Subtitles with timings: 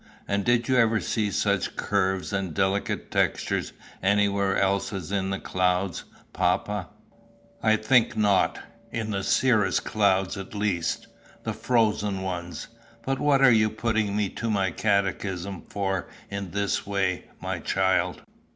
[0.27, 5.37] "And did you ever see such curves and delicate textures anywhere else as in the
[5.39, 6.87] clouds, papa?"
[7.61, 8.57] "I think not
[8.91, 11.05] in the cirrhous clouds at least
[11.43, 12.67] the frozen ones.
[13.05, 18.23] But what are you putting me to my catechism for in this way, my child?"